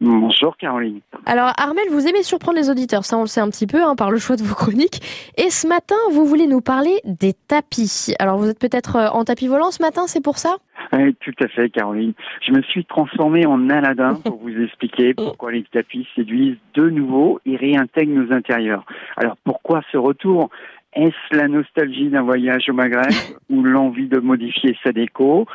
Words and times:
Bonjour 0.00 0.58
Caroline. 0.58 1.00
Alors 1.24 1.52
Armel, 1.56 1.86
vous 1.90 2.06
aimez 2.06 2.22
surprendre 2.22 2.58
les 2.58 2.68
auditeurs, 2.68 3.04
ça 3.04 3.16
on 3.16 3.22
le 3.22 3.26
sait 3.26 3.40
un 3.40 3.48
petit 3.48 3.66
peu 3.66 3.82
hein, 3.82 3.96
par 3.96 4.10
le 4.10 4.18
choix 4.18 4.36
de 4.36 4.42
vos 4.42 4.54
chroniques. 4.56 5.00
Et 5.38 5.48
ce 5.48 5.66
matin, 5.66 5.96
vous 6.12 6.26
voulez 6.26 6.46
nous 6.46 6.60
parler 6.60 7.00
des 7.04 7.32
tapis. 7.32 8.14
Alors 8.18 8.36
vous 8.36 8.50
êtes 8.50 8.58
peut-être 8.58 8.96
euh, 8.96 9.08
en 9.08 9.24
tapis 9.24 9.48
volant 9.48 9.70
ce 9.70 9.82
matin, 9.82 10.02
c'est 10.06 10.22
pour 10.22 10.36
ça? 10.36 10.56
Oui, 10.92 11.14
tout 11.20 11.32
à 11.40 11.48
fait 11.48 11.70
Caroline. 11.70 12.12
Je 12.46 12.52
me 12.52 12.60
suis 12.62 12.84
transformé 12.84 13.46
en 13.46 13.70
Aladdin 13.70 14.14
pour 14.24 14.36
vous 14.36 14.50
expliquer 14.50 15.14
pourquoi 15.14 15.52
les 15.52 15.64
tapis 15.64 16.06
séduisent 16.14 16.58
de 16.74 16.90
nouveau 16.90 17.40
et 17.46 17.56
réintègrent 17.56 18.12
nos 18.12 18.32
intérieurs. 18.32 18.84
Alors 19.16 19.36
pourquoi 19.44 19.80
ce 19.92 19.96
retour? 19.96 20.50
Est-ce 20.96 21.36
la 21.36 21.46
nostalgie 21.46 22.08
d'un 22.08 22.22
voyage 22.22 22.64
au 22.68 22.72
Maghreb 22.72 23.12
ou 23.50 23.62
l'envie 23.62 24.08
de 24.08 24.18
modifier 24.18 24.76
sa 24.82 24.92
déco? 24.92 25.46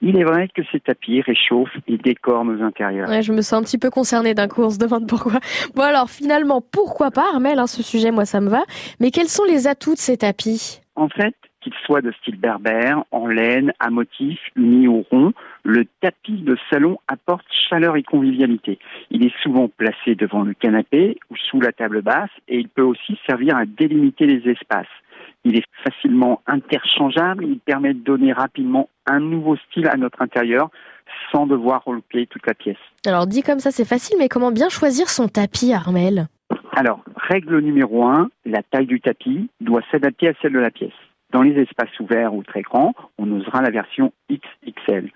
Il 0.00 0.18
est 0.18 0.24
vrai 0.24 0.48
que 0.54 0.62
ces 0.70 0.80
tapis 0.80 1.20
réchauffent 1.20 1.76
et 1.86 1.96
décorent 1.98 2.44
nos 2.44 2.62
intérieurs. 2.62 3.08
Ouais, 3.08 3.22
je 3.22 3.32
me 3.32 3.42
sens 3.42 3.60
un 3.60 3.62
petit 3.62 3.78
peu 3.78 3.90
concernée 3.90 4.34
d'un 4.34 4.48
coup, 4.48 4.62
on 4.62 4.70
se 4.70 4.78
demande 4.78 5.08
pourquoi. 5.08 5.40
Bon 5.74 5.82
alors 5.82 6.10
finalement, 6.10 6.60
pourquoi 6.60 7.10
pas 7.10 7.26
Armel, 7.32 7.58
hein, 7.58 7.66
ce 7.66 7.82
sujet, 7.82 8.10
moi 8.10 8.24
ça 8.24 8.40
me 8.40 8.48
va. 8.48 8.62
Mais 9.00 9.10
quels 9.10 9.28
sont 9.28 9.44
les 9.44 9.66
atouts 9.66 9.94
de 9.94 9.98
ces 9.98 10.18
tapis? 10.18 10.80
En 10.96 11.08
fait, 11.08 11.34
qu'il 11.64 11.72
soit 11.86 12.02
de 12.02 12.12
style 12.12 12.38
berbère, 12.38 13.04
en 13.10 13.26
laine, 13.26 13.72
à 13.80 13.90
motif, 13.90 14.38
uni 14.54 14.86
au 14.86 15.04
rond, 15.10 15.32
le 15.64 15.86
tapis 16.02 16.42
de 16.42 16.56
salon 16.70 16.98
apporte 17.08 17.46
chaleur 17.68 17.96
et 17.96 18.02
convivialité. 18.02 18.78
Il 19.10 19.26
est 19.26 19.34
souvent 19.42 19.68
placé 19.68 20.14
devant 20.14 20.42
le 20.42 20.52
canapé 20.52 21.18
ou 21.30 21.36
sous 21.36 21.60
la 21.60 21.72
table 21.72 22.02
basse 22.02 22.30
et 22.48 22.58
il 22.58 22.68
peut 22.68 22.82
aussi 22.82 23.18
servir 23.26 23.56
à 23.56 23.64
délimiter 23.64 24.26
les 24.26 24.48
espaces. 24.50 24.86
Il 25.44 25.56
est 25.56 25.64
facilement 25.82 26.42
interchangeable, 26.46 27.44
il 27.44 27.58
permet 27.60 27.94
de 27.94 28.00
donner 28.00 28.32
rapidement 28.32 28.88
un 29.06 29.20
nouveau 29.20 29.56
style 29.56 29.88
à 29.88 29.96
notre 29.96 30.20
intérieur 30.22 30.70
sans 31.32 31.46
devoir 31.46 31.82
relouper 31.84 32.26
toute 32.26 32.46
la 32.46 32.54
pièce. 32.54 32.76
Alors 33.06 33.26
dit 33.26 33.42
comme 33.42 33.58
ça 33.58 33.70
c'est 33.70 33.86
facile, 33.86 34.16
mais 34.18 34.28
comment 34.28 34.52
bien 34.52 34.68
choisir 34.68 35.08
son 35.08 35.28
tapis, 35.28 35.72
Armel? 35.72 36.26
Alors, 36.76 37.04
règle 37.16 37.60
numéro 37.60 38.04
un, 38.04 38.28
la 38.44 38.62
taille 38.62 38.86
du 38.86 39.00
tapis 39.00 39.48
doit 39.60 39.82
s'adapter 39.90 40.28
à 40.28 40.32
celle 40.42 40.52
de 40.52 40.58
la 40.58 40.70
pièce. 40.70 40.92
Dans 41.34 41.42
les 41.42 41.60
espaces 41.60 41.98
ouverts 41.98 42.32
ou 42.32 42.44
très 42.44 42.62
grands, 42.62 42.94
on 43.18 43.28
osera 43.32 43.60
la 43.60 43.70
version 43.70 44.12
XXL. 44.30 45.10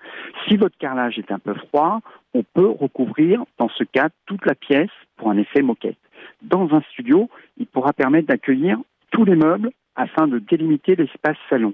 Si 0.45 0.57
votre 0.57 0.77
carrelage 0.77 1.17
est 1.17 1.31
un 1.31 1.39
peu 1.39 1.53
froid, 1.53 2.01
on 2.33 2.43
peut 2.43 2.67
recouvrir 2.67 3.45
dans 3.57 3.69
ce 3.69 3.85
cas 3.85 4.09
toute 4.25 4.45
la 4.45 4.53
pièce 4.53 4.89
pour 5.15 5.31
un 5.31 5.37
effet 5.37 5.61
moquette. 5.61 5.95
Dans 6.41 6.67
un 6.73 6.81
studio, 6.91 7.29
il 7.57 7.67
pourra 7.67 7.93
permettre 7.93 8.27
d'accueillir 8.27 8.77
tous 9.11 9.23
les 9.23 9.37
meubles 9.37 9.69
afin 9.95 10.27
de 10.27 10.39
délimiter 10.39 10.97
l'espace 10.97 11.37
salon. 11.49 11.73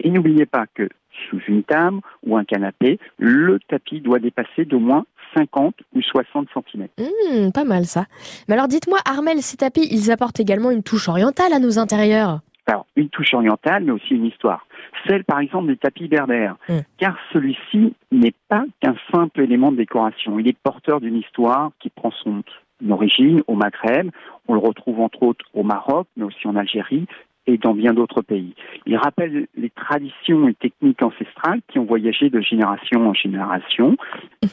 Et 0.00 0.10
n'oubliez 0.10 0.44
pas 0.44 0.66
que 0.74 0.90
sous 1.30 1.40
une 1.48 1.62
table 1.62 2.00
ou 2.22 2.36
un 2.36 2.44
canapé, 2.44 2.98
le 3.16 3.58
tapis 3.66 4.02
doit 4.02 4.18
dépasser 4.18 4.66
d'au 4.66 4.78
moins 4.78 5.06
50 5.34 5.74
ou 5.94 6.02
60 6.02 6.48
cm. 6.52 6.88
Mmh, 6.98 7.52
Pas 7.52 7.64
mal 7.64 7.86
ça. 7.86 8.04
Mais 8.46 8.56
alors 8.56 8.68
dites-moi, 8.68 8.98
Armel, 9.06 9.40
ces 9.40 9.56
tapis, 9.56 9.88
ils 9.90 10.10
apportent 10.10 10.38
également 10.38 10.70
une 10.70 10.82
touche 10.82 11.08
orientale 11.08 11.54
à 11.54 11.60
nos 11.60 11.78
intérieurs 11.78 12.40
alors, 12.66 12.86
une 12.96 13.08
touche 13.08 13.32
orientale, 13.32 13.84
mais 13.84 13.92
aussi 13.92 14.14
une 14.14 14.26
histoire. 14.26 14.66
Celle, 15.06 15.24
par 15.24 15.38
exemple, 15.38 15.68
des 15.68 15.76
tapis 15.76 16.08
berbères. 16.08 16.56
Mm. 16.68 16.78
Car 16.98 17.16
celui-ci 17.32 17.94
n'est 18.10 18.34
pas 18.48 18.64
qu'un 18.80 18.96
simple 19.12 19.40
élément 19.40 19.70
de 19.70 19.76
décoration. 19.76 20.38
Il 20.38 20.48
est 20.48 20.58
porteur 20.58 21.00
d'une 21.00 21.16
histoire 21.16 21.70
qui 21.78 21.90
prend 21.90 22.10
son 22.10 22.42
origine 22.90 23.42
au 23.46 23.54
Maghreb. 23.54 24.10
On 24.48 24.54
le 24.54 24.60
retrouve 24.60 25.00
entre 25.00 25.22
autres 25.22 25.44
au 25.54 25.62
Maroc, 25.62 26.08
mais 26.16 26.24
aussi 26.24 26.46
en 26.48 26.56
Algérie 26.56 27.06
et 27.46 27.58
dans 27.58 27.74
bien 27.74 27.94
d'autres 27.94 28.22
pays. 28.22 28.54
Il 28.86 28.96
rappelle 28.96 29.46
les 29.56 29.70
traditions 29.70 30.48
et 30.48 30.54
techniques 30.54 31.02
ancestrales 31.02 31.60
qui 31.68 31.78
ont 31.78 31.84
voyagé 31.84 32.28
de 32.28 32.40
génération 32.40 33.08
en 33.08 33.14
génération. 33.14 33.96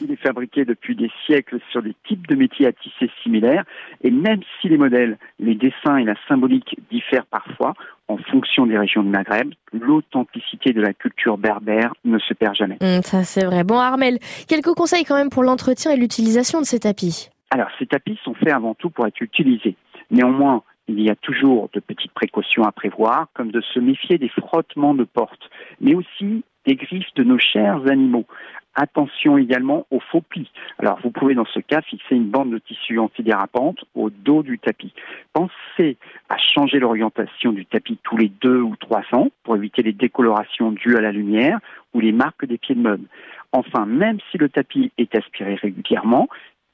Il 0.00 0.12
est 0.12 0.16
fabriqué 0.16 0.64
depuis 0.64 0.94
des 0.94 1.10
siècles 1.26 1.58
sur 1.70 1.82
des 1.82 1.94
types 2.06 2.26
de 2.28 2.36
métiers 2.36 2.66
à 2.66 2.72
tisser 2.72 3.10
similaires 3.22 3.64
et 4.02 4.10
même 4.10 4.40
si 4.60 4.68
les 4.68 4.78
modèles, 4.78 5.18
les 5.40 5.54
dessins 5.54 5.96
et 5.96 6.04
la 6.04 6.14
symbolique 6.28 6.78
diffèrent 6.90 7.26
parfois 7.26 7.74
en 8.08 8.18
fonction 8.18 8.66
des 8.66 8.78
régions 8.78 9.02
du 9.02 9.08
Maghreb, 9.08 9.52
l'authenticité 9.72 10.72
de 10.72 10.80
la 10.80 10.92
culture 10.92 11.38
berbère 11.38 11.94
ne 12.04 12.18
se 12.18 12.34
perd 12.34 12.54
jamais. 12.54 12.76
Mmh, 12.80 13.02
Ça 13.02 13.24
c'est 13.24 13.44
vrai. 13.44 13.64
Bon 13.64 13.78
Armel, 13.78 14.18
quelques 14.48 14.74
conseils 14.74 15.04
quand 15.04 15.16
même 15.16 15.30
pour 15.30 15.42
l'entretien 15.42 15.92
et 15.92 15.96
l'utilisation 15.96 16.60
de 16.60 16.66
ces 16.66 16.80
tapis. 16.80 17.30
Alors, 17.50 17.68
ces 17.78 17.86
tapis 17.86 18.18
sont 18.24 18.34
faits 18.34 18.52
avant 18.52 18.74
tout 18.74 18.90
pour 18.90 19.06
être 19.06 19.20
utilisés. 19.20 19.76
Néanmoins, 20.10 20.62
il 20.88 21.00
y 21.00 21.08
a 21.08 21.16
toujours 21.16 21.70
de 21.72 21.80
petites 21.80 22.12
précautions 22.12 22.64
à 22.64 22.72
prévoir, 22.72 23.28
comme 23.34 23.50
de 23.50 23.60
se 23.60 23.78
méfier 23.78 24.18
des 24.18 24.28
frottements 24.28 24.94
de 24.94 25.04
portes, 25.04 25.50
mais 25.80 25.94
aussi 25.94 26.44
des 26.66 26.76
griffes 26.76 27.12
de 27.14 27.24
nos 27.24 27.38
chers 27.38 27.86
animaux. 27.90 28.26
Attention 28.76 29.38
également 29.38 29.86
aux 29.92 30.00
faux 30.00 30.20
plis. 30.20 30.50
Alors, 30.80 30.98
vous 31.04 31.10
pouvez 31.10 31.34
dans 31.34 31.44
ce 31.44 31.60
cas 31.60 31.80
fixer 31.82 32.16
une 32.16 32.28
bande 32.28 32.50
de 32.50 32.58
tissu 32.58 32.98
antidérapante 32.98 33.84
au 33.94 34.10
dos 34.10 34.42
du 34.42 34.58
tapis. 34.58 34.92
Pensez 35.32 35.96
à 36.28 36.36
changer 36.38 36.80
l'orientation 36.80 37.52
du 37.52 37.66
tapis 37.66 37.98
tous 38.02 38.16
les 38.16 38.28
deux 38.28 38.60
ou 38.60 38.74
trois 38.74 39.04
ans 39.12 39.28
pour 39.44 39.54
éviter 39.54 39.82
les 39.82 39.92
décolorations 39.92 40.72
dues 40.72 40.96
à 40.96 41.00
la 41.00 41.12
lumière 41.12 41.60
ou 41.92 42.00
les 42.00 42.10
marques 42.10 42.46
des 42.46 42.58
pieds 42.58 42.74
de 42.74 42.80
meubles. 42.80 43.06
Enfin, 43.52 43.86
même 43.86 44.18
si 44.32 44.38
le 44.38 44.48
tapis 44.48 44.90
est 44.98 45.14
aspiré 45.14 45.54
régulièrement, 45.54 46.28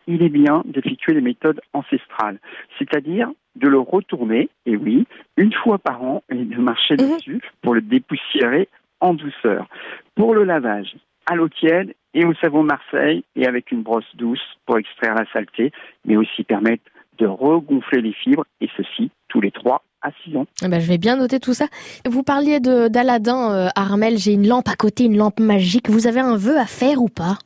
il 0.06 0.22
est 0.22 0.30
bien 0.30 0.62
d'effectuer 0.64 1.12
les 1.12 1.20
méthodes 1.20 1.60
ancestrales, 1.74 2.38
c'est-à-dire 2.78 3.30
de 3.56 3.68
le 3.68 3.78
retourner, 3.78 4.48
et 4.64 4.76
oui, 4.76 5.06
une 5.36 5.52
fois 5.52 5.78
par 5.78 6.02
an, 6.02 6.22
et 6.30 6.36
de 6.36 6.56
marcher 6.56 6.94
Mhm. 6.94 7.16
dessus 7.16 7.40
pour 7.60 7.74
le 7.74 7.82
dépoussiérer 7.82 8.68
en 9.00 9.14
douceur. 9.14 9.66
Pour 10.14 10.34
le 10.34 10.44
lavage, 10.44 10.96
à 11.30 11.34
l'eau 11.34 11.48
tiède 11.48 11.94
et 12.14 12.24
au 12.24 12.34
savon 12.34 12.62
Marseille, 12.62 13.24
et 13.36 13.46
avec 13.46 13.70
une 13.70 13.82
brosse 13.82 14.16
douce 14.16 14.42
pour 14.66 14.78
extraire 14.78 15.14
la 15.14 15.24
saleté, 15.32 15.72
mais 16.04 16.16
aussi 16.16 16.44
permettre 16.44 16.82
de 17.18 17.26
regonfler 17.26 18.00
les 18.00 18.12
fibres, 18.12 18.44
et 18.60 18.68
ceci 18.76 19.10
tous 19.28 19.40
les 19.40 19.50
trois 19.50 19.82
à 20.02 20.10
six 20.24 20.36
ans. 20.36 20.46
Eh 20.64 20.68
ben, 20.68 20.80
je 20.80 20.88
vais 20.88 20.98
bien 20.98 21.16
noter 21.16 21.40
tout 21.40 21.52
ça. 21.52 21.66
Vous 22.08 22.22
parliez 22.22 22.58
de 22.58 22.88
d'Aladin, 22.88 23.52
euh, 23.52 23.68
Armel, 23.76 24.16
j'ai 24.16 24.32
une 24.32 24.48
lampe 24.48 24.68
à 24.68 24.74
côté, 24.74 25.04
une 25.04 25.16
lampe 25.16 25.40
magique. 25.40 25.88
Vous 25.88 26.06
avez 26.06 26.20
un 26.20 26.36
vœu 26.36 26.58
à 26.58 26.66
faire 26.66 27.02
ou 27.02 27.08
pas? 27.08 27.38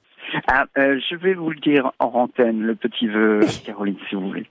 Ah, 0.48 0.64
euh, 0.78 0.98
je 1.10 1.16
vais 1.16 1.34
vous 1.34 1.50
le 1.50 1.60
dire 1.60 1.92
en 1.98 2.06
antenne, 2.06 2.60
le 2.60 2.74
petit 2.74 3.06
vœu, 3.06 3.40
Caroline, 3.66 3.96
si 4.08 4.14
vous 4.14 4.28
voulez. 4.28 4.42